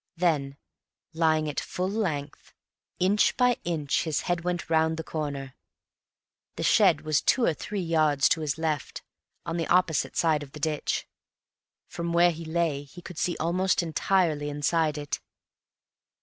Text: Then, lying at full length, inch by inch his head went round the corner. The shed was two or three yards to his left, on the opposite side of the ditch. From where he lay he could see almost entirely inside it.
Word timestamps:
Then, 0.17 0.57
lying 1.13 1.47
at 1.47 1.59
full 1.59 1.87
length, 1.91 2.55
inch 2.97 3.37
by 3.37 3.57
inch 3.63 4.01
his 4.03 4.21
head 4.21 4.41
went 4.43 4.67
round 4.67 4.97
the 4.97 5.03
corner. 5.03 5.53
The 6.55 6.63
shed 6.63 7.01
was 7.01 7.21
two 7.21 7.43
or 7.45 7.53
three 7.53 7.81
yards 7.83 8.27
to 8.29 8.41
his 8.41 8.57
left, 8.57 9.03
on 9.45 9.57
the 9.57 9.67
opposite 9.67 10.17
side 10.17 10.41
of 10.41 10.53
the 10.53 10.59
ditch. 10.59 11.05
From 11.87 12.13
where 12.13 12.31
he 12.31 12.45
lay 12.45 12.81
he 12.81 13.03
could 13.03 13.19
see 13.19 13.37
almost 13.37 13.83
entirely 13.83 14.49
inside 14.49 14.97
it. 14.97 15.19